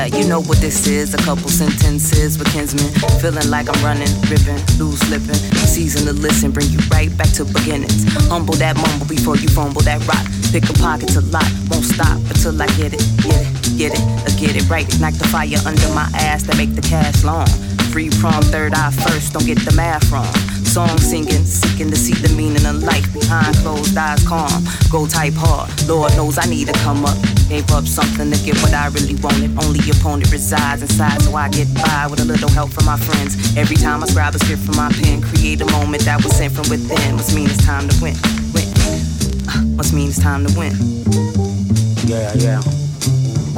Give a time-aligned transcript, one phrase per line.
[0.00, 1.12] Yeah, you know what this is.
[1.12, 2.88] A couple sentences with kinsmen.
[3.20, 5.36] Feeling like I'm running, ripping, loose, slipping.
[5.68, 8.08] Season to listen, bring you right back to beginnings.
[8.32, 10.24] Humble that mumble before you fumble that rock.
[10.52, 14.00] Pick a pocket to lock, won't stop until I get it, get it, get it,
[14.24, 14.88] or get it right.
[14.88, 17.46] Ignite the fire under my ass that make the cash long.
[17.92, 20.32] Free prom, third eye first, don't get the math wrong.
[20.64, 24.64] Song singing, seeking to see the meaning of life behind closed eyes, calm.
[24.88, 27.18] Go type hard, Lord knows I need to come up.
[27.50, 29.50] Gave up something to get what I really wanted.
[29.58, 33.56] Only opponent resides inside, so I get by with a little help from my friends.
[33.56, 36.54] Every time I scribe a script from my pen, create a moment that was sent
[36.54, 37.16] from within.
[37.16, 38.14] Must mean it's time to win.
[38.54, 38.68] Win.
[39.48, 40.72] Uh, must mean it's time to win.
[42.06, 42.79] Yeah, yeah.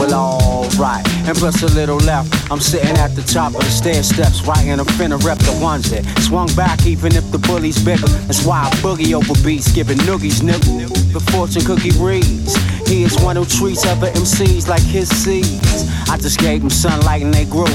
[0.03, 1.07] Well, alright.
[1.29, 2.51] And plus a little left.
[2.51, 5.91] I'm sitting at the top of the stair steps, writing I'm finna rep the ones
[5.93, 8.09] that swung back, even if the bully's bigger.
[8.27, 11.13] That's why I boogie over beats, giving noogies nigga.
[11.13, 12.57] The fortune cookie reads.
[12.89, 15.89] He is one who treats other MCs like his seeds.
[16.11, 17.71] I just gave him sunlight and they grew.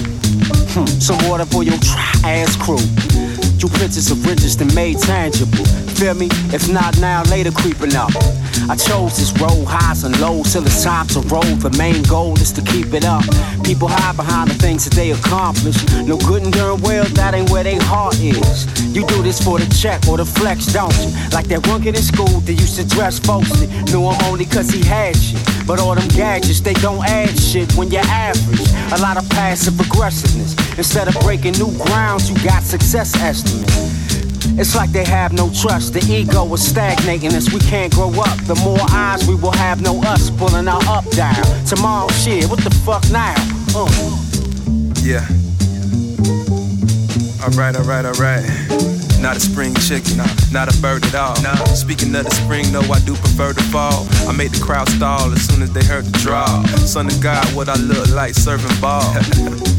[0.76, 1.80] Hmm, some water for your
[2.26, 3.47] ass crew.
[3.58, 5.66] You pictures of riches that made tangible.
[5.98, 6.28] Feel me?
[6.54, 8.12] If not now, later creeping up.
[8.70, 11.42] I chose this road, highs and lows, till it's time to roll.
[11.42, 13.24] The main goal is to keep it up.
[13.64, 15.76] People hide behind the things that they accomplish.
[16.06, 18.68] No good and darn well, that ain't where they heart is.
[18.94, 21.10] You do this for the check or the flex, don't you?
[21.34, 23.66] Like that one kid in school that used to dress folksy.
[23.90, 25.42] Knew him only cause he had shit.
[25.66, 28.70] But all them gadgets, they don't add shit when you're average.
[28.94, 30.56] A lot of passive aggressiveness.
[30.78, 33.98] Instead of breaking new grounds, you got success estimates.
[34.60, 35.94] It's like they have no trust.
[35.94, 37.52] The ego is stagnating us.
[37.52, 38.38] We can't grow up.
[38.46, 41.44] The more eyes we will have, no us pulling our up down.
[41.66, 43.34] Tomorrow, shit, what the fuck now?
[43.74, 43.90] Uh.
[45.02, 45.26] Yeah.
[47.42, 48.46] Alright, alright, alright.
[49.20, 50.18] Not a spring chicken,
[50.52, 51.42] not a bird at all.
[51.42, 51.56] Nah.
[51.74, 54.08] Speaking of the spring, no, I do prefer the fall.
[54.28, 56.64] I made the crowd stall as soon as they heard the draw.
[56.86, 59.16] Son of God, what I look like serving ball.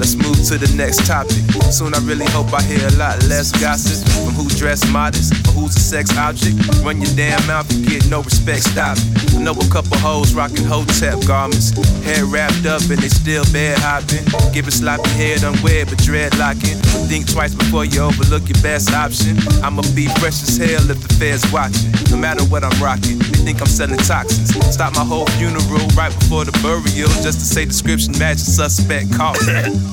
[0.00, 1.44] Let's move to the next topic.
[1.68, 5.52] Soon I really hope I hear a lot less gossip from who dress modest or
[5.52, 6.56] who's a sex object.
[6.80, 9.36] Run your damn mouth, you get no respect, stop it.
[9.36, 13.76] I know a couple hoes rocking hotep garments, hair wrapped up and they still bed
[13.76, 14.24] hopping.
[14.56, 16.80] Give a sloppy head unwed but dreadlocking.
[17.04, 19.36] Think twice before you overlook your best option.
[19.60, 21.92] I'ma be fresh as hell if the feds watching.
[22.08, 24.56] No matter what I'm rocking, they think I'm selling toxins.
[24.72, 29.76] Stop my whole funeral right before the burial just to say description matches suspect coffin.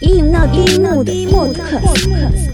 [0.00, 2.51] いいな、いいな、ポッドキャスト。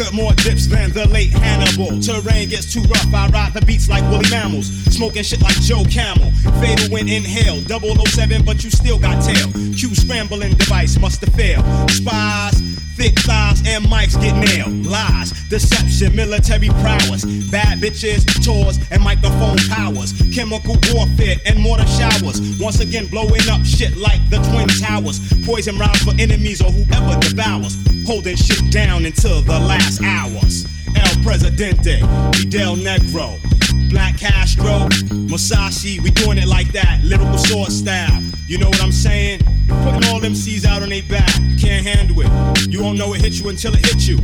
[0.00, 2.00] Conquered more dips than the late Hannibal.
[2.00, 4.72] Terrain gets too rough, I ride the beats like woolly mammals.
[4.96, 6.30] Smoking shit like Joe Camel.
[6.58, 7.60] Fatal when inhale.
[7.68, 9.52] 007, but you still got tail.
[9.76, 11.64] Q scrambling device must have failed.
[11.90, 12.69] Spies,
[13.00, 14.84] thick thighs, and mics get nailed.
[14.84, 17.24] Lies, deception, military prowess.
[17.50, 20.12] Bad bitches, tours, and microphone powers.
[20.34, 22.60] Chemical warfare and mortar showers.
[22.60, 25.18] Once again, blowing up shit like the Twin Towers.
[25.46, 27.74] Poison rounds for enemies or whoever devours.
[28.06, 30.66] Holding shit down until the last hours.
[30.94, 32.00] El Presidente,
[32.36, 33.40] Fidel Negro.
[33.88, 34.88] Black Castro,
[35.32, 38.22] Masashi, we doing it like that, lyrical sword style.
[38.46, 39.40] You know what I'm saying?
[39.82, 41.30] Putting all them C's out on their back.
[41.48, 42.68] You can't handle it.
[42.68, 44.18] You won't know it hit you until it hits you.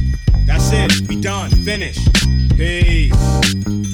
[0.45, 1.09] That's it.
[1.09, 1.51] We done.
[1.51, 1.99] Finish.
[2.57, 3.85] Peace.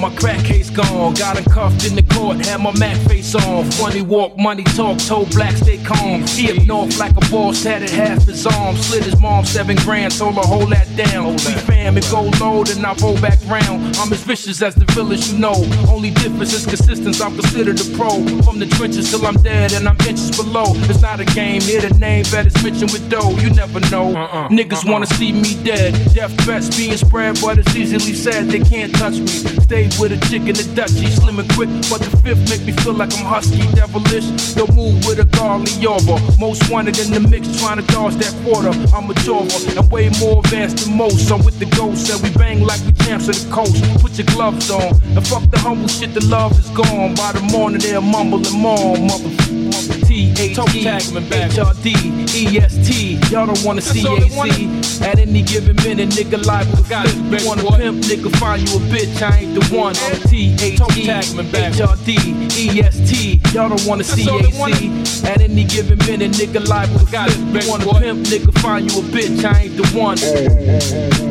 [0.00, 1.14] My crack case gone.
[1.14, 3.70] Got him cuffed in the court, had my Mac face on.
[3.72, 6.26] Funny walk, money talk, told black stay calm.
[6.26, 8.76] He up north like a boss, tatted half his arm.
[8.76, 11.32] Slid his mom seven grand, told her hold that down.
[11.32, 13.96] We fam, it go low, then I roll back round.
[13.96, 15.66] I'm as vicious as the village, you know.
[15.88, 18.22] Only difference is consistency, I'm considered a pro.
[18.42, 20.72] From the trenches till I'm dead and I'm inches below.
[20.88, 23.30] It's not a game, hear the name, that is mentioned with dough.
[23.42, 24.14] You never know.
[24.14, 24.92] Uh-uh, Niggas uh-uh.
[24.92, 25.92] wanna see me dead.
[26.14, 29.26] Death threats being spread, but it's easily said they can't touch me.
[29.66, 32.72] Stayed with a chick in the Dutchie, slim and quick, but the fifth make me
[32.82, 34.26] feel like I'm husky, devilish.
[34.54, 36.16] They'll move with a godly over.
[36.38, 38.70] Most wanted in the mix, trying to dodge that quarter.
[38.94, 41.30] I'm a jobber and way more advanced than most.
[41.30, 43.82] I'm with the ghost, and we bang like we champs the coast.
[44.00, 46.14] Put your gloves on and fuck the humble shit.
[46.14, 47.14] The love is gone.
[47.14, 50.06] By the morning they'll mumble and mourn, motherfucker.
[50.06, 51.94] T H E H R D
[52.34, 53.18] E S T.
[53.30, 55.04] Y'all don't wanna see AC.
[55.04, 57.40] At any given minute, nigga liable to flip.
[57.40, 59.22] You wanna pimp, nigga, find you a bitch.
[59.22, 59.94] I ain't the one.
[59.96, 62.18] I'm T H E H R D
[62.56, 63.40] E S T.
[63.52, 65.26] Y'all don't wanna see AC.
[65.26, 67.62] At any given minute, nigga liable to flip.
[67.62, 69.44] You wanna pimp, nigga, find you a bitch.
[69.44, 71.29] I ain't the one.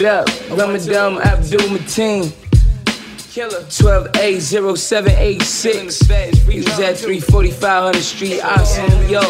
[0.00, 2.32] Ramadan Abdul Mateen.
[3.32, 6.48] Killer 12A0786.
[6.48, 9.26] He was at 34500 Street, Austin, New York.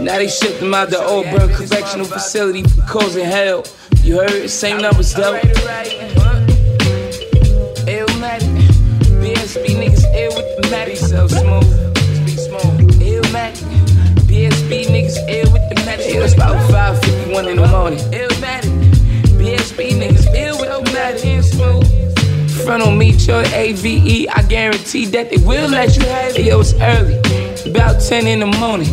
[0.00, 3.64] Now they shipped him out to Auburn Correctional Facility for causing hell.
[4.02, 4.48] You heard?
[4.48, 5.38] Same numbers though.
[7.86, 8.48] Illmatic.
[9.20, 10.96] BSB niggas ill with the matic.
[10.96, 11.66] So smooth.
[13.00, 13.66] Illmatic.
[14.26, 16.06] BSB niggas ill with the matic.
[16.14, 17.98] It was about 5.51 in the morning.
[18.10, 18.59] Illmatic.
[19.80, 20.30] BSB niggas
[22.64, 24.28] Front on me, your AVE.
[24.28, 26.44] I guarantee that they will let you have it.
[26.44, 27.16] Yo, it's early,
[27.70, 28.86] about 10 in the morning.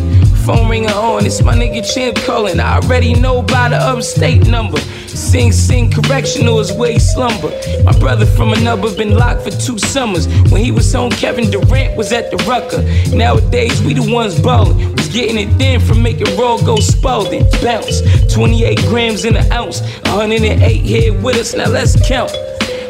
[0.46, 2.58] Phone ringing on, it's my nigga Champ calling.
[2.60, 4.78] I already know by the upstate number.
[5.06, 7.50] Sing Sing Correctional is where he slumber.
[7.84, 10.26] My brother from another been locked for two summers.
[10.50, 12.82] When he was home, Kevin Durant was at the Rucker.
[13.14, 14.97] Nowadays, we the ones ballin'.
[15.12, 17.44] Getting it thin from making roll go Spalding.
[17.62, 19.80] Bounce, 28 grams in an ounce.
[20.04, 22.30] 108 here with us, now let's count.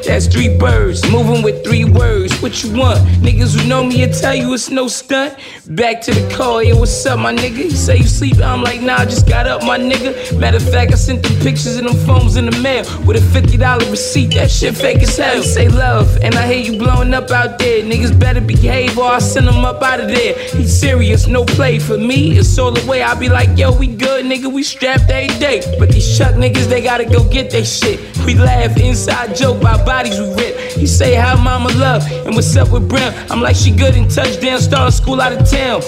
[0.07, 2.99] That's three birds, moving with three words what you want.
[3.21, 5.35] Niggas who know me will tell you it's no stunt.
[5.69, 7.59] Back to the call, yeah, what's up, my nigga?
[7.59, 10.39] You say you sleep, I'm like, nah, I just got up, my nigga.
[10.39, 13.41] Matter of fact, I sent them pictures and them phones in the mail with a
[13.41, 14.35] $50 receipt.
[14.35, 15.43] That shit fake as hell.
[15.43, 17.83] Say love, and I hear you blowing up out there.
[17.83, 20.35] Niggas better behave or I send them up out of there.
[20.51, 22.39] He's serious, no play for me.
[22.39, 23.03] It's all the way.
[23.03, 25.61] I be like, yo, we good, nigga, we strapped every day.
[25.79, 28.01] But these chuck niggas, they gotta go get their shit.
[28.25, 30.55] We laugh, inside joke, by bodies we rip.
[30.73, 33.11] He say, how mama love, and what's up with Brim?
[33.31, 35.81] I'm like, she good in touchdown, starting school out of town.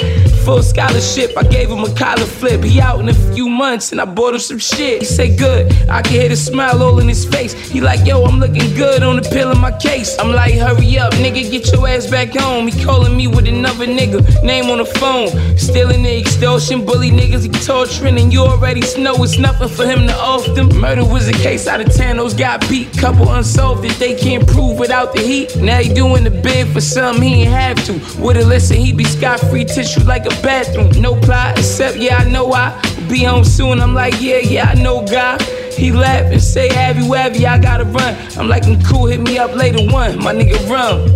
[0.47, 2.64] Full scholarship, I gave him a collar flip.
[2.64, 5.02] He out in a few months, and I bought him some shit.
[5.02, 7.52] He say, good, I can hear the smile all in his face.
[7.52, 10.19] He like, yo, I'm looking good on the pill in my case.
[10.19, 12.69] I'm like, hurry up, nigga, get your ass back home.
[12.69, 15.28] He calling me with another nigga, name on the phone.
[15.59, 20.07] Stealing the extortion, bully niggas, he torturing, and you already know it's nothing for him
[20.07, 20.69] to off them.
[20.80, 22.88] Murder was a case out of 10, those got beat.
[22.97, 25.56] Couple unsolved that they can't prove without the heat.
[25.56, 28.20] Now he doing the bid for something he ain't have to.
[28.20, 30.90] Would've listened, he be scot free tissue like a bathroom.
[31.00, 33.80] No plot, except yeah, I know I be home soon.
[33.80, 35.42] I'm like, yeah, yeah, I know God.
[35.73, 37.47] He laugh and say, have you ever?
[37.47, 38.16] I gotta run.
[38.37, 40.18] I'm like, I'm cool, hit me up later one.
[40.18, 41.09] My nigga run.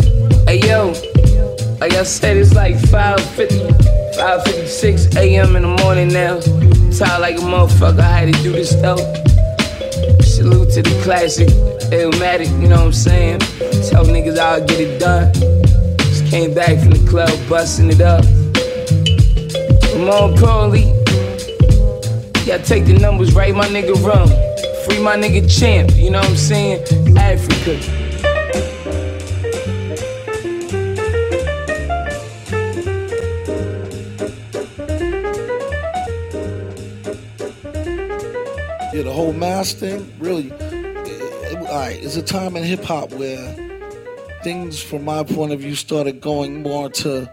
[0.47, 0.89] Hey yo,
[1.81, 5.57] like I said, it's like 5:50, 5:56 a.m.
[5.57, 6.41] in the morning now.
[6.97, 9.34] Tired like a motherfucker, I had to do this though.
[10.45, 11.49] Salute to the classic,
[11.89, 13.39] Illmatic, you know what I'm saying?
[13.89, 15.33] Tell niggas I'll get it done.
[16.01, 18.23] Just came back from the club, busting it up.
[19.81, 20.93] But more importantly,
[22.45, 24.29] gotta take the numbers right, my nigga run.
[24.85, 27.17] Free my nigga champ, you know what I'm saying?
[27.17, 28.04] Africa.
[38.95, 40.53] Yeah, the whole mass thing, really.
[40.53, 43.53] It, all right, it's a time in hip hop where
[44.45, 47.29] things, from my point of view, started going more to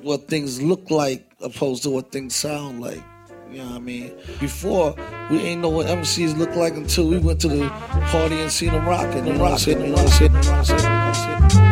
[0.00, 3.04] what things look like opposed to what things sound like.
[3.50, 4.14] You know what I mean?
[4.40, 4.96] Before,
[5.30, 8.72] we ain't know what MCs look like until we went to the party and seen
[8.72, 11.67] them rocking, them rocking, them rocking, them rocking.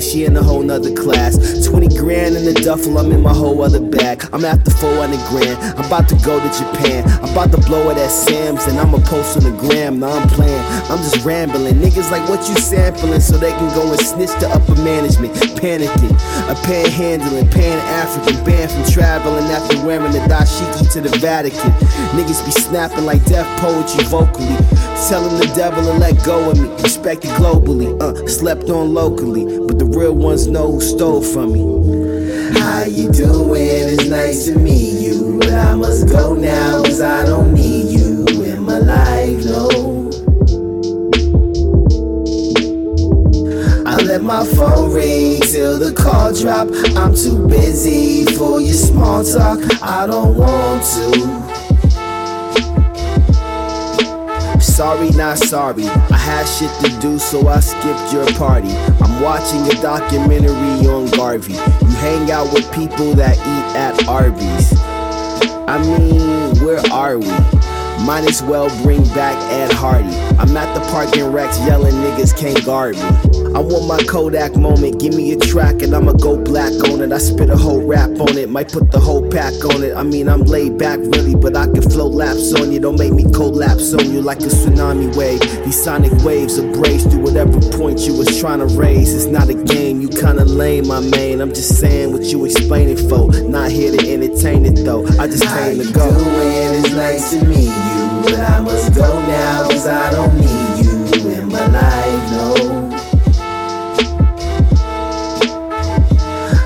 [0.00, 0.92] She in a whole nother
[2.86, 4.24] I'm in my whole other bag.
[4.32, 7.04] I'm after 400 grand, I'm about to go to Japan.
[7.20, 10.00] I'm about to blow it at Sam's, and I'ma post on the gram.
[10.00, 11.74] Now I'm playing, I'm just rambling.
[11.74, 15.34] Niggas like what you sampling, so they can go and snitch to upper management.
[15.60, 16.16] Panicking,
[16.48, 21.72] a panhandling, pan African, banned from traveling after wearing the dashiki to the Vatican.
[22.16, 24.56] Niggas be snapping like Def Poetry vocally.
[25.08, 26.68] Telling the devil to let go of me.
[26.82, 29.44] Respected globally, uh, slept on locally.
[29.66, 31.79] But the real ones know who stole from me.
[32.58, 33.58] How you doing?
[33.58, 35.38] It's nice to meet you.
[35.38, 39.68] But I must go now, cause I don't need you in my life, no.
[43.86, 46.68] I let my phone ring till the call drop.
[46.96, 49.58] I'm too busy for your small talk.
[49.82, 51.39] I don't want to.
[54.80, 55.84] Sorry, not sorry.
[55.84, 58.70] I had shit to do, so I skipped your party.
[59.02, 61.52] I'm watching a documentary on Garvey.
[61.52, 64.72] You hang out with people that eat at Arby's.
[65.68, 67.59] I mean, where are we?
[68.04, 70.08] Might as well bring back Ed Hardy.
[70.38, 73.02] I'm at the parking racks yelling niggas can't guard me.
[73.54, 77.12] I want my Kodak moment, give me a track and I'ma go black on it.
[77.12, 79.94] I spit a whole rap on it, might put the whole pack on it.
[79.96, 82.80] I mean, I'm laid back really, but I can flow laps on you.
[82.80, 85.40] Don't make me collapse on you like a tsunami wave.
[85.64, 89.12] These sonic waves abrase through whatever point you was trying to raise.
[89.12, 91.40] It's not a game, you kinda lame, my man.
[91.40, 93.32] I'm just saying what you explaining for.
[93.42, 96.08] Not here to entertain it though, I just came to go.
[96.08, 96.84] Doing?
[96.84, 101.30] It's nice to meet you, but I must go now, cause I don't need you
[101.30, 102.54] in my life, no.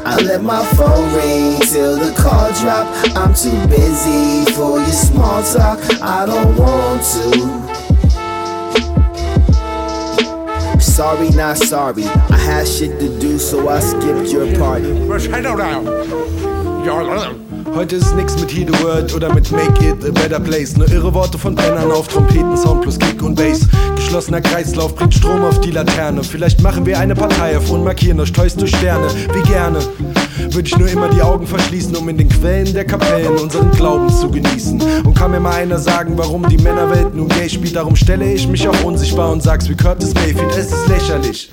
[0.07, 2.87] I let my phone ring till the call drop.
[3.17, 5.81] I'm too busy for your small talk.
[6.01, 7.65] I don't want to.
[10.81, 12.05] Sorry, not sorry.
[12.05, 14.93] I had shit to do, so I skipped your party.
[17.75, 20.77] Heute ist nix mit Heat the Word oder mit Make It a Better Place.
[20.77, 23.67] Nur irre Worte von Brennern auf Trompeten, Sound plus Kick und Bass.
[23.97, 26.23] Geschlossener Kreislauf bringt Strom auf die Laterne.
[26.23, 29.09] Vielleicht machen wir eine Partei auf und markieren euch tollst du Sterne.
[29.35, 29.81] Wie gerne
[30.51, 34.09] würde ich nur immer die Augen verschließen, um in den Quellen der Kapellen unseren Glauben
[34.09, 34.81] zu genießen.
[35.05, 38.47] Und kann mir mal einer sagen, warum die Männerwelt nun gay spielt, darum stelle ich
[38.49, 41.51] mich auch unsichtbar und sag's wie Curtis Mayfield, es ist lächerlich.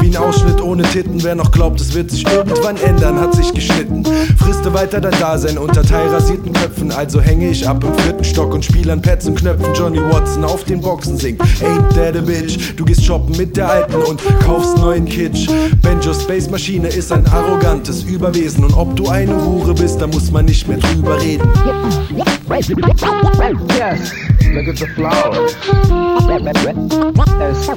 [0.00, 3.52] Wie ein Ausschnitt ohne Titten, wer noch glaubt, es wird sich irgendwann ändern, hat sich
[3.52, 4.04] geschnitten.
[4.38, 8.64] Friste weiter dein Dasein unter teilrasierten Köpfen, also hänge ich ab im vierten Stock und
[8.64, 9.74] spiele an Pads und Knöpfen.
[9.74, 12.74] Johnny Watson auf den Boxen singt, ain't that a bitch.
[12.76, 15.48] Du gehst shoppen mit der alten und kaufst neuen Kitsch.
[15.82, 20.30] Benjo Space Maschine ist ein arrogantes Überwesen und ob du eine Hure bist, da muss
[20.30, 21.48] man nicht mehr drüber reden.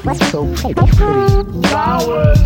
[0.01, 0.79] That's so pretty.
[1.67, 2.39] Flowers.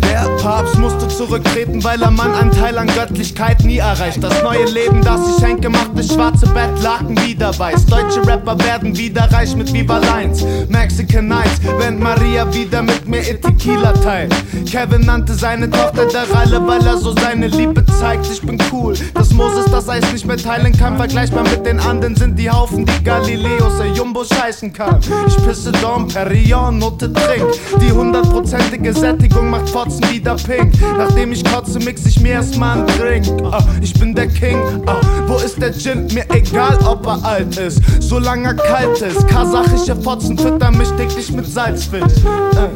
[0.00, 4.22] Der Papst musste zurücktreten, weil er Mann einen Teil an Göttlichkeit nie erreicht.
[4.22, 7.84] Das neue Leben, das ich Henke macht, das schwarze Bettlaken wieder weiß.
[7.86, 10.42] Deutsche Rapper werden wieder reich mit Viva Lines.
[10.68, 14.34] Mexican Nights, wenn Maria wieder mit mir ihr Tequila teilt.
[14.70, 18.26] Kevin nannte seine Tochter der Ralle, weil er so seine Liebe zeigt.
[18.32, 20.96] Ich bin cool, dass Moses das Eis nicht mehr teilen kann.
[20.96, 25.00] Vergleichbar mit den anderen sind die Haufen, die Galileos, der Jumbo scheißen kann.
[25.26, 27.44] Ich pisse Dom, Perignon, Note trink.
[27.80, 30.72] Die hundertprozentige Sättigung macht Fotzen wieder pink.
[30.96, 33.26] Nachdem ich kotze, mix ich mir erstmal einen Drink.
[33.50, 34.56] Ah, ich bin der King.
[34.86, 36.06] Ah, wo ist der Gin?
[36.14, 39.26] Mir egal, ob er alt ist, solange er kalt ist.
[39.26, 42.02] Kasachische Fotzen füttern mich täglich mit Salzfisch.
[42.02, 42.68] Äh,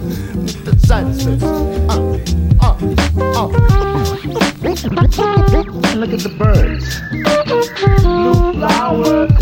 [0.64, 1.42] mit Salzfisch.
[2.58, 2.76] Ah,
[3.36, 3.48] ah.
[4.84, 7.00] Look at the birds.
[8.02, 9.32] Blue flowers.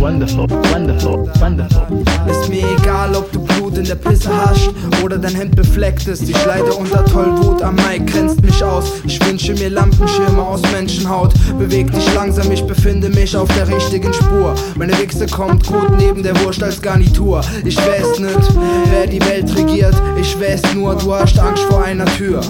[0.00, 2.02] Wonderful, wonderful, wonderful.
[2.28, 4.70] Ist mir egal, ob du Blut in der Pisse hast
[5.04, 6.28] oder dein Hemd befleckt ist.
[6.28, 8.86] Ich leide unter Tollwut am Mai, grenzt mich aus.
[9.04, 11.32] Ich wünsche mir Lampenschirme aus Menschenhaut.
[11.60, 14.54] Beweg dich langsam, ich befinde mich auf der richtigen Spur.
[14.74, 17.40] Meine Wichse kommt gut neben der Wurst als Garnitur.
[17.64, 18.58] Ich weiß nicht,
[18.90, 19.94] wer die Welt regiert.
[20.20, 22.40] Ich weiß nur, du hast Angst vor einer Tür.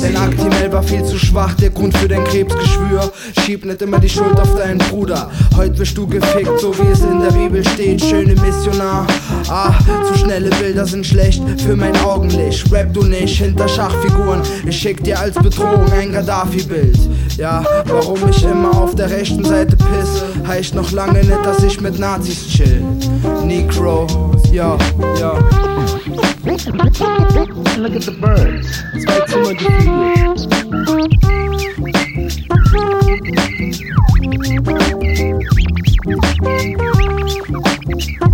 [0.00, 3.12] Dein Actimel war viel zu schwach, der Grund für dein Krebsgeschwür.
[3.44, 5.30] Schieb nicht immer die Schuld auf deinen Bruder.
[5.56, 8.02] Heute wirst du gefickt, so wie es in der Bibel steht.
[8.02, 9.06] Schöne Missionar.
[9.48, 9.74] Ah,
[10.06, 12.70] zu schnelle Bilder sind schlecht für mein Augenlicht.
[12.72, 14.42] Rap du nicht hinter Schachfiguren.
[14.66, 16.98] Ich schick dir als Bedrohung ein Gaddafi-Bild.
[17.36, 21.80] Ja, warum ich immer auf der rechten Seite piss, heißt noch lange nicht, dass ich
[21.80, 22.82] mit Nazis chill.
[23.44, 24.06] Negro,
[24.52, 24.76] ja,
[25.20, 25.38] ja.
[27.76, 28.82] Look at the birds.
[29.02, 29.54] Zwei Zimmer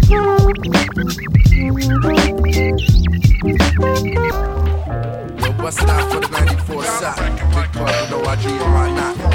[0.09, 1.40] Yo,
[5.83, 7.17] it out for the 94 shot.
[7.19, 9.30] Big part, you know I G or not.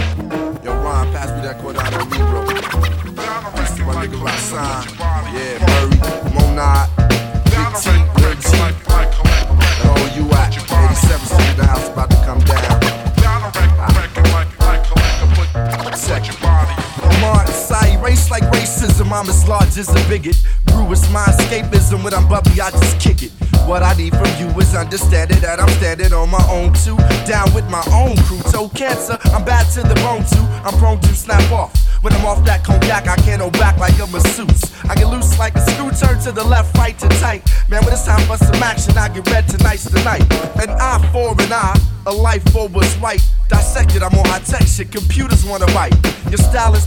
[24.76, 26.98] From it that I'm standing on my own too.
[27.24, 30.44] Down with my own crew, toe cancer, I'm bad to the bone too.
[30.68, 31.72] I'm prone to snap off.
[32.04, 34.76] When I'm off that cognac, I can't hold back like a masseuse.
[34.84, 37.48] I get loose like a screw, turn to the left, right to tight.
[37.70, 40.28] Man, when it's time for some action, I get red tonight's the night.
[40.62, 41.80] An eye for an eye.
[42.08, 43.24] a life for what's right.
[43.48, 44.92] Dissected, I'm on high tech shit.
[44.92, 45.96] Computers wanna write.
[46.30, 46.86] Your style is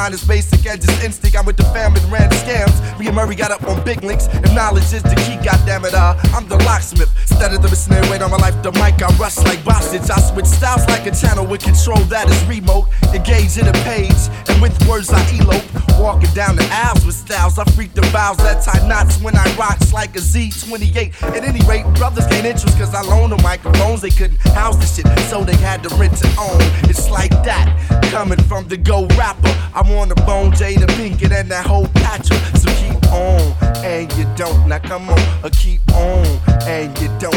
[0.00, 1.36] Mine is basic and just instinct.
[1.36, 2.98] I'm with the fam and ran scams.
[2.98, 4.28] Me and Murray got up on big links.
[4.32, 7.12] If knowledge is the key, goddammit, uh, I'm the locksmith.
[7.28, 10.08] Instead of the snare weight on my life, the mic, I rush like Bostage.
[10.08, 12.88] I switch styles like a channel with control that is remote.
[13.12, 15.68] Engage in a page, and with words I elope.
[16.00, 19.44] Walking down the aisles with styles, I freak the vows that tie knots when I
[19.56, 21.12] rocks like a Z28.
[21.36, 24.00] At any rate, brothers gain interest cause I loan them microphones.
[24.00, 26.60] They couldn't house the shit, so they had to rent to own.
[26.88, 27.68] It's like that,
[28.10, 29.48] coming from the go rapper.
[29.74, 32.28] I want a bone, Jada Pinkett, and that whole patch.
[32.58, 33.40] So keep on,
[33.84, 34.68] and you don't.
[34.68, 36.24] Now come on, uh, keep on,
[36.66, 37.34] and you don't.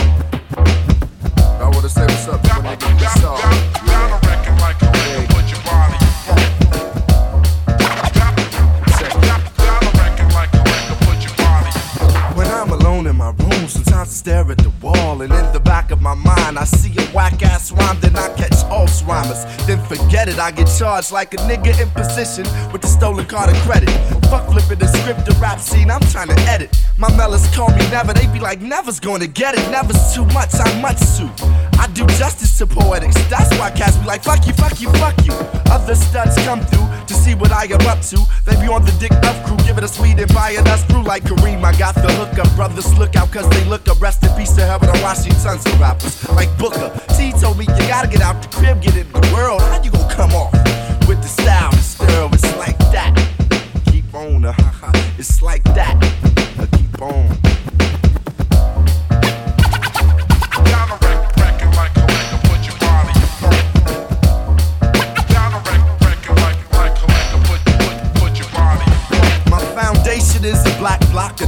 [1.62, 3.02] I wanna say what's up, nigga.
[3.02, 3.40] What's up?
[3.88, 4.23] Yeah.
[14.04, 17.06] I stare at the wall, and in the back of my mind, I see a
[17.16, 19.46] whack ass rhyme, then I catch all rhymers.
[19.66, 23.50] Then forget it, I get charged like a nigga in position with the stolen card
[23.50, 23.90] of credit.
[24.28, 26.76] Fuck flipping the script, the rap scene, I'm trying to edit.
[26.98, 30.54] My mellas call me never, they be like, never's gonna get it, never's too much,
[30.54, 31.30] I'm much too.
[31.80, 35.18] I do justice to poetics, that's why cats be like, fuck you, fuck you, fuck
[35.26, 35.34] you.
[35.72, 38.22] Other studs come through to see what I am up to.
[38.46, 41.24] They be on the dick up crew, giving us weed and buying us through like
[41.24, 41.64] Kareem.
[41.64, 44.00] I got the hookup, brothers look out cause they look up.
[44.00, 46.94] Rest in peace to heaven, I'm watching tons of rappers like Booker.
[47.18, 49.62] T told me you gotta get out the crib, get in the world.
[49.62, 50.54] How you gonna come off
[51.08, 51.72] with the style?
[51.74, 53.14] It's like that.
[53.92, 54.54] Keep on, uh,
[55.18, 56.33] it's like that.
[57.04, 57.33] Uh,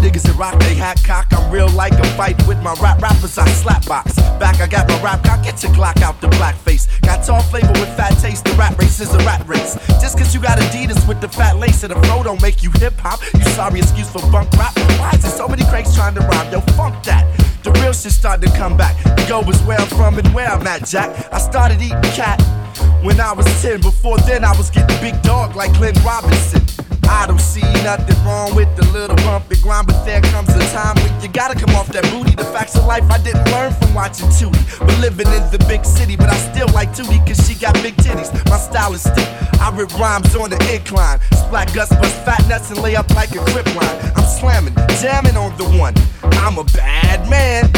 [0.06, 1.28] niggas that rock they hat cock.
[1.32, 3.38] I'm real like a fight with my rap rappers.
[3.38, 4.16] I slap box.
[4.40, 5.44] Back, I got my rap cock.
[5.44, 6.88] Get your Glock out the black face.
[7.02, 8.46] Got tall flavor with fat taste.
[8.46, 9.76] The rap race is a rat race.
[10.02, 12.72] Just cause you got Adidas with the fat lace and the flow don't make you
[12.76, 13.20] hip hop.
[13.34, 14.78] You sorry excuse for bunk rap.
[15.00, 16.52] Why is there so many cranks trying to rhyme?
[16.52, 17.26] Yo, funk that.
[17.64, 19.02] The real shit started to come back.
[19.04, 21.10] The go is where I'm from and where I'm at, Jack.
[21.34, 22.40] I started eating cat
[23.02, 23.82] when I was 10.
[23.82, 26.85] Before then, I was getting big dog like Glenn Robinson.
[27.10, 30.60] I don't see nothing wrong with the little bump and grind, but there comes a
[30.72, 32.36] time when you gotta come off that booty.
[32.36, 34.80] The facts of life I didn't learn from watching Tootie.
[34.80, 37.96] But living in the big city, but I still like Tootie cause she got big
[37.98, 38.32] titties.
[38.50, 39.30] My style is stiff.
[39.62, 41.20] I rip rhymes on the incline.
[41.32, 44.12] Splat guts, bust fat nuts, and lay up like a grip line.
[44.16, 45.94] I'm slamming, jamming on the one.
[46.44, 47.72] I'm a bad man.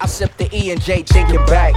[0.00, 1.74] I sip the E and J thinking back.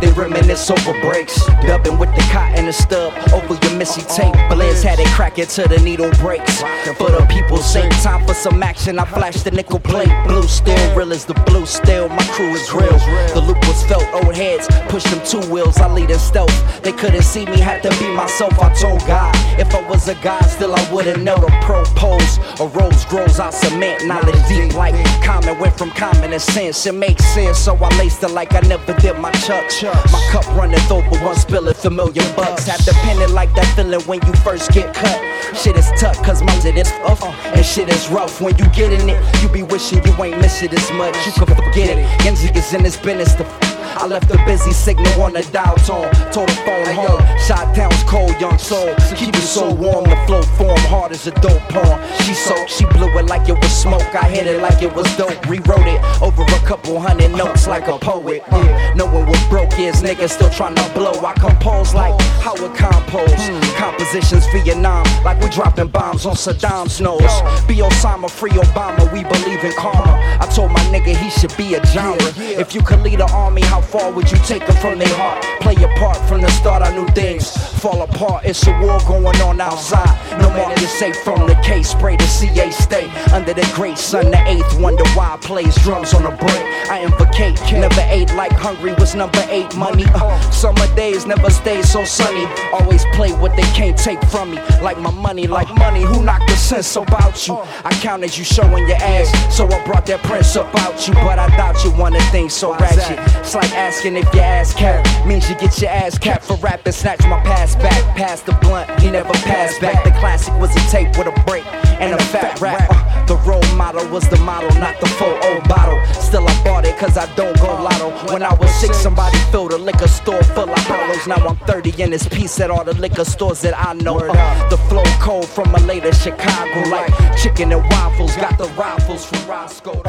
[0.00, 1.44] They reminisce over breaks.
[1.66, 4.34] Dubbing with the cotton and stub over your missy tape.
[4.50, 6.62] Blaze had it crack it till the needle breaks.
[6.98, 8.98] For the people's sake, time for some action.
[8.98, 10.10] I flash the nickel plate.
[10.26, 12.08] Blue still, real as the blue still.
[12.08, 12.98] My crew is real.
[13.34, 15.78] The loop was felt, old heads push them two wheels.
[15.78, 16.82] I lead in stealth.
[16.82, 18.58] They couldn't see me, had to be myself.
[18.58, 22.38] I told God, if I was a god, still I wouldn't know to propose.
[22.60, 25.58] A rose grows out cement, knowledge deep like common.
[25.58, 27.58] Went from common sense, it makes sense.
[27.58, 29.70] So I laced it like I never did my chuck.
[30.12, 32.66] My cup runneth over, one spill it, familiar bucks.
[32.66, 35.18] Have pin it like that feeling when you first get cut.
[35.56, 38.40] Shit is tough, cause my shit is off, and shit is rough.
[38.40, 41.14] When you get in it, you be wishing you ain't miss it as much.
[41.26, 42.20] You can forget it.
[42.22, 46.10] Genji is in this business f- I left a busy signal on the dial tone.
[46.32, 47.22] Told the phone home.
[47.46, 48.94] Shot down's cold, young soul.
[49.16, 51.98] Keep it so warm, the flow form hard as a dope poem.
[52.22, 54.14] She soaked, she blew it like it was smoke.
[54.14, 55.38] I hit it like it was dope.
[55.46, 58.42] Rewrote it over a couple hundred notes like a poet.
[58.50, 61.12] Uh, knowing what broke is, niggas still trying to blow.
[61.24, 63.48] I compose like how it compose.
[63.76, 67.20] Compositions Vietnam, like we dropping bombs on Saddam's nose.
[67.66, 70.18] Be Osama, free Obama, we believe in karma.
[70.40, 72.32] I told my nigga he should be a genre.
[72.38, 75.42] If you could lead an army, how far would you take them from their heart?
[75.60, 78.44] Play your part from the start, I knew things fall apart.
[78.44, 80.10] It's a war going on outside.
[80.40, 81.90] No market is safe from the case.
[81.90, 84.30] Spray the CA state under the great sun.
[84.30, 86.64] The eighth wonder why I plays drums on a break.
[86.90, 89.74] I invocate, never ate like hungry was number eight.
[89.76, 92.46] Money, uh, summer days never stay so sunny.
[92.72, 94.56] Always play what they can't take from me.
[94.82, 96.02] Like my money, like money.
[96.02, 97.56] Who knocked the sense about you?
[97.84, 101.14] I counted you showing your ass, so I brought that prince about you.
[101.14, 103.18] But I doubt you wanted things so ratchet.
[103.38, 106.92] It's like asking if your ass cap means you get your ass capped for rapping.
[106.92, 108.88] Snatch my pass back, pass the blunt.
[109.00, 110.04] He never passed back.
[110.04, 111.64] The classic was a tape with a break
[112.00, 112.86] and a fat rap.
[112.90, 115.98] Uh, the role model was the model, not the full old bottle.
[116.14, 118.10] Still I bought it cause I don't go lotto.
[118.32, 121.26] When I was six, somebody filled a liquor store full of hollows.
[121.26, 124.18] Now I'm 30 and it's peace at all the liquor stores that I know.
[124.18, 128.34] Uh, the flow cold from a later Chicago, like chicken and waffles.
[128.36, 130.02] Got the rifles from Roscoe.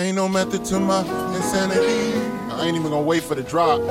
[0.00, 1.00] Ain't no method to my
[1.36, 2.14] insanity.
[2.50, 3.82] I ain't even gonna wait for the drop.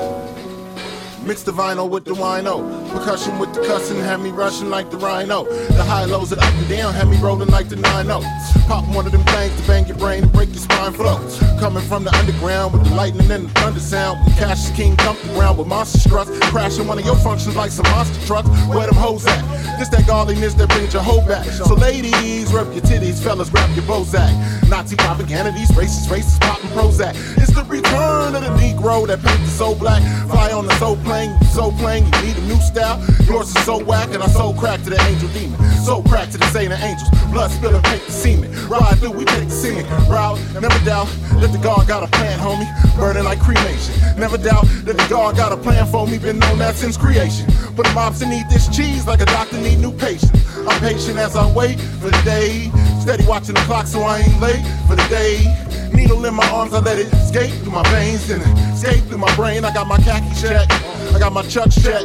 [1.22, 2.66] Mix the vinyl with the wino.
[2.90, 5.44] Percussion with the cussin' had me rushing like the rhino.
[5.44, 8.22] The high lows that up and down had me rolling like the 9 0.
[8.66, 11.18] Pop one of them things to bang your brain and break your spine flow.
[11.60, 14.18] Coming from the underground with the lightning and the thunder sound.
[14.34, 16.30] Cash King thumped the ground with monster struts.
[16.48, 18.48] Crashing one of your functions like some monster trucks.
[18.68, 19.40] Where them hoes at?
[19.78, 21.44] This that godliness that brings your hoe back.
[21.46, 24.32] So ladies, rub your titties, fellas, grab your Bozak.
[24.68, 27.14] Nazi propaganda, these racist, racist, poppin' Prozac.
[27.36, 30.02] It's the return of the Negro that paint the soul black.
[30.30, 33.02] Fly on the soul plane, so plain, you need a new style.
[33.26, 35.58] Yours is so whack, and I so crack to the angel demon.
[35.84, 37.10] So crack to the saint of angels.
[37.32, 38.68] Blood spilling, paint the semen.
[38.68, 39.84] Ride through, we take the semen.
[40.08, 40.38] Route,
[40.84, 41.08] doubt
[41.40, 42.68] that the God got a plan, homie.
[42.96, 43.94] Burning like cremation.
[44.18, 46.18] Never doubt that the God got a plan for me.
[46.18, 47.46] Been known that since creation.
[47.76, 50.32] But the mobs need this cheese like a doctor need new patients.
[50.68, 52.70] I'm patient as I wait for the day.
[53.00, 55.44] Steady watching the clock so I ain't late for the day.
[55.92, 59.34] Needle in my arms, I let it escape through my veins and escape through my
[59.36, 59.64] brain.
[59.64, 60.70] I got my khaki check,
[61.14, 62.04] I got my chuck check.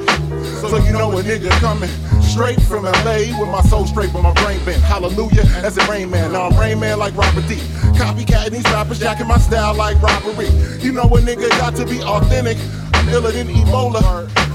[0.56, 1.89] So you know a nigga coming
[2.22, 4.82] straight from LA with my soul straight, but my brain bent.
[4.82, 6.34] Hallelujah, as a Rain Man.
[6.34, 7.56] Now I'm Rain Man like Robert D.
[7.96, 10.48] Copycat these rappers, jacking my style like robbery.
[10.80, 12.58] You know a nigga got to be authentic.
[12.94, 14.02] I'm iller than Ebola.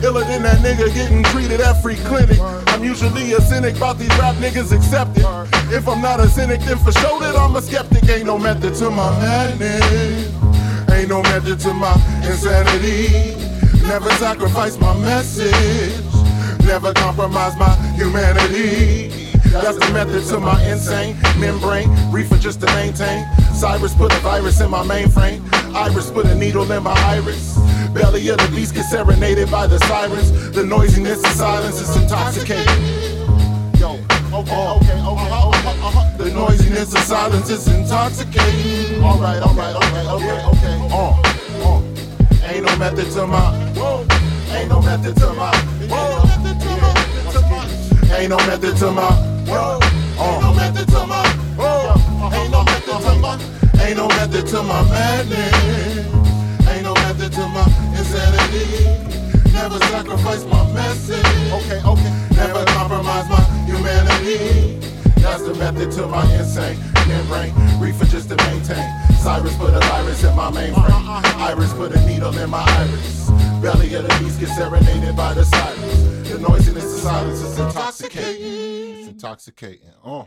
[0.02, 2.38] Iller than that nigga getting treated at free clinic.
[2.40, 5.24] I'm usually a cynic, about these rap niggas accepted.
[5.72, 8.08] If I'm not a cynic, then for sure that I'm a skeptic.
[8.08, 10.90] Ain't no method to my madness.
[10.90, 13.39] Ain't no method to my insanity.
[13.82, 16.04] Never sacrifice my message.
[16.64, 19.08] Never compromise my humanity.
[19.50, 21.90] That's the method to my insane membrane.
[22.12, 23.26] Reefer just to maintain.
[23.52, 25.42] Cyrus put a virus in my mainframe.
[25.74, 27.58] Iris put a needle in my iris.
[27.92, 30.30] Belly of the beast get serenaded by the sirens.
[30.52, 32.84] The noisiness and silence is intoxicating.
[33.80, 33.98] Yo,
[34.32, 36.16] okay, okay, okay.
[36.16, 39.02] The noisiness and silence is intoxicating.
[39.02, 40.88] Alright, alright, okay, okay, okay.
[40.92, 41.29] Uh.
[42.60, 43.72] Ain't no method to my.
[43.78, 44.06] Oh
[44.52, 45.50] ain't no method to my.
[48.18, 49.08] Ain't no method to my.
[49.48, 49.80] Uh,
[50.20, 51.24] ain't no method to my.
[52.36, 53.40] Ain't no method to my.
[53.80, 56.68] Ain't no method to my madness.
[56.68, 57.64] Ain't no method to my
[57.96, 58.84] insanity.
[59.54, 61.24] Never sacrifice my message.
[61.64, 62.12] Okay, okay.
[62.36, 64.78] Never compromise my humanity.
[65.22, 67.54] That's the method to my insane membrane.
[67.80, 68.99] Reefer just to maintain.
[69.20, 71.24] Cyrus put a virus in my mainframe.
[71.36, 73.28] Iris put a needle in my iris.
[73.60, 76.30] Belly of the beast gets serenaded by the sirens.
[76.30, 78.98] The noisiness of silence is intoxicating.
[78.98, 79.92] It's intoxicating.
[80.02, 80.26] Oh.